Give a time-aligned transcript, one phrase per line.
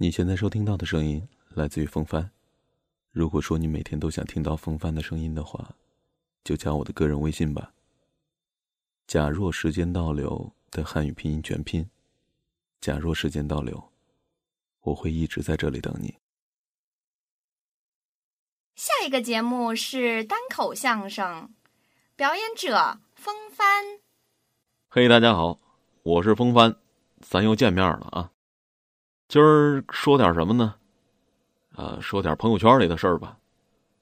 [0.00, 2.30] 你现在收听到的声音来自于风帆。
[3.10, 5.74] 如果说你每天都想听到风帆的声音的话，
[6.44, 7.74] 就加我的个人微信吧。
[9.08, 11.90] 假若时间倒流的汉语拼音全拼。
[12.80, 13.90] 假若时间倒流，
[14.82, 16.14] 我会一直在这里等你。
[18.76, 21.52] 下一个节目是单口相声，
[22.14, 23.98] 表演者风帆。
[24.88, 25.58] 嘿，大家好，
[26.04, 26.76] 我是风帆，
[27.20, 28.30] 咱又见面了啊。
[29.28, 30.74] 今儿说点什么呢？
[31.74, 33.36] 呃，说点朋友圈里的事儿吧。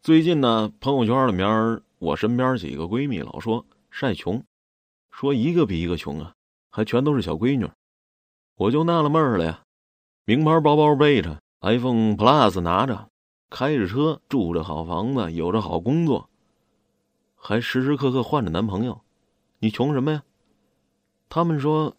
[0.00, 4.40] 最近呢，朋友圈里面，我身边几个闺蜜老说晒穷，
[5.10, 6.32] 说一个比一个穷啊，
[6.70, 7.68] 还全都是小闺女。
[8.54, 9.64] 我就纳了闷了呀，
[10.26, 13.08] 名牌包包背着，iPhone Plus 拿着，
[13.50, 16.30] 开着车，住着好房子，有着好工作，
[17.34, 19.00] 还时时刻刻换着男朋友，
[19.58, 20.22] 你穷什么呀？
[21.28, 21.96] 他们说。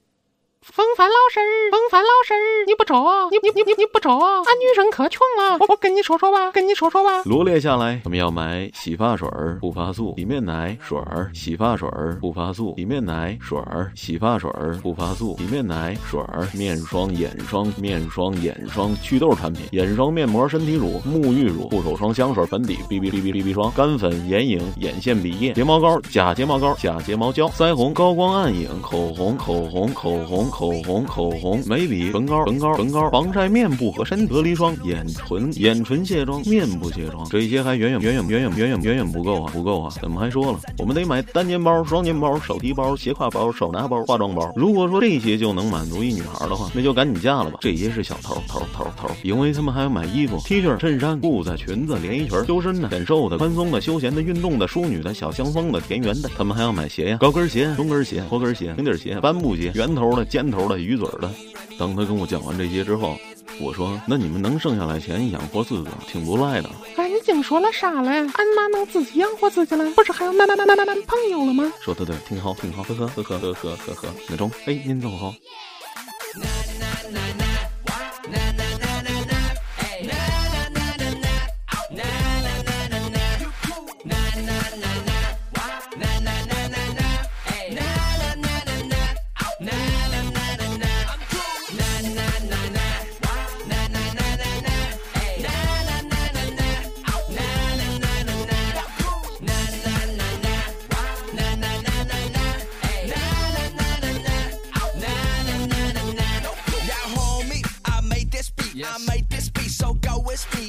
[0.71, 1.39] 风帆老师，
[1.71, 2.33] 风帆老师，
[2.67, 3.29] 你不找？
[3.31, 4.17] 你你你你你不找？
[4.17, 7.23] 俺女生可穷了，我我跟你说说吧，跟你说说吧。
[7.23, 9.27] 罗列下来，我们要买洗发水、
[9.61, 11.89] 护发素、洗面奶、水儿、洗发水、
[12.21, 14.51] 护发素、洗面奶、水儿、洗发水、
[14.83, 30.51] 护发素、洗面奶、水儿、面霜、眼霜、面霜、眼霜、祛痘产品、眼霜、面膜、身体乳、沐浴乳、护手霜、香水、粉底、B B B B B B 霜、干粉、眼影、眼线笔液、睫毛膏、假睫毛膏、假睫毛胶、腮红、高光暗影、口红、口红、口红。
[30.57, 39.51] 口红、口红、眉笔、唇膏、唇膏、唇膏、防晒面部和身体隔离霜、眼唇、眼唇卸妆、面部卸妆，这些还远远远远远远远远远远不够啊！
[39.53, 39.93] 不够啊！
[40.01, 40.59] 怎么还说了？
[40.79, 44.51] 我们得买单肩包、双肩包、手提包、斜挎包、手拿包、化妆包。
[44.55, 47.59] 如果说这些就能满足一女孩的话，那就赶紧嫁了吧！
[47.61, 56.27] 这些是小偷，偷偷偷，因为他们还要买衣服、T 恤、衬衫、裤子、裙子、连衣裙、修身的、显瘦的、宽松的、休闲的、运动的、淑女的、小香风的、田园的。
[56.35, 61.29] 他们还要买鞋呀，高跟鞋、中跟鞋、坡跟鞋、平底鞋、帆布鞋、圆头的、尖头的、鱼嘴的。
[61.77, 63.17] 当他跟我讲完这些之后，
[63.59, 68.09] 我说：“那你们能剩下来钱养活自己，挺不赖的。”哎，你净说了啥嘞？
[68.09, 69.89] 俺妈能自己养活自己了？
[69.91, 71.71] 不是还有男男男男男男朋友了吗？
[71.81, 74.07] 说的对，挺好，挺好，呵呵呵呵呵呵呵呵。
[74.29, 75.33] 那中，哎，您走好。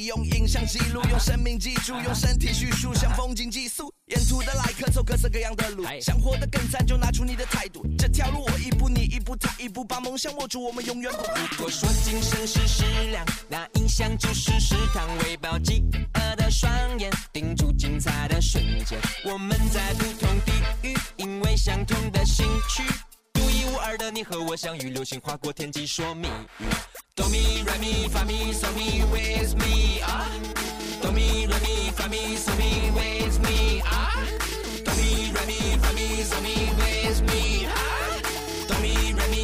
[0.09, 3.93] 用影像记录，用生命记住，用身体叙述，像风景寄宿。
[4.07, 7.85] 沿途的来客走各色各样的路，想活得更赞，就拿出你的态度。
[7.97, 11.19] 这条路我一步你一步，他一步，把梦想握住，我们永远不。
[11.19, 15.83] 如果说精神是食粮，那印象就是食堂，喂饱饥
[16.15, 18.99] 饿的双眼，盯住精彩的瞬间。
[19.25, 20.51] 我们在不同地
[20.89, 22.83] 域，因为相同的兴趣，
[23.33, 26.27] 独一无二的你和我相遇，流星划过天际说谜
[26.59, 26.65] 语。
[27.19, 27.77] Do mi, re
[28.25, 29.99] mi, so mi, where's me?
[30.03, 30.29] Ah.
[31.01, 33.81] Do mi, re mi, so mi, where's me?
[33.85, 34.23] Ah.
[34.85, 37.65] Do mi, re mi, so mi, where's me?
[37.67, 38.21] Ah.
[38.69, 39.43] Do mi, re mi,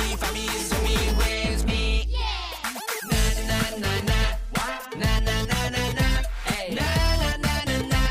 [0.69, 2.07] so mi, where's me?
[2.07, 2.71] Yeah.
[3.11, 4.19] Na na na na.
[4.55, 4.97] What?
[5.01, 6.07] Na na na na na.
[6.47, 6.67] Hey.
[6.79, 6.87] Na
[7.21, 8.01] na na na na.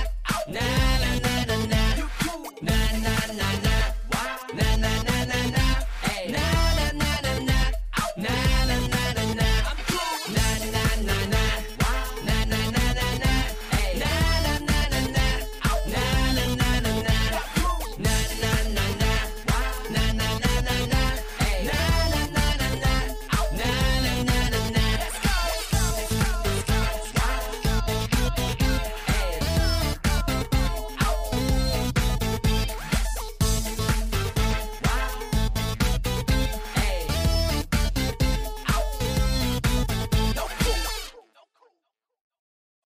[0.56, 0.66] Na
[1.02, 1.82] na na na na.
[2.68, 3.73] Na na na na.